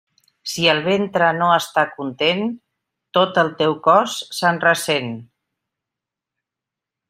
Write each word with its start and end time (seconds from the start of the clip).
Si 0.51 0.63
el 0.71 0.79
ventre 0.85 1.27
no 1.41 1.49
està 1.57 1.83
content, 1.97 2.41
tot 3.19 3.39
el 3.43 3.53
teu 3.61 3.77
cos 3.91 4.19
se'n 4.39 4.61
ressent. 4.67 5.15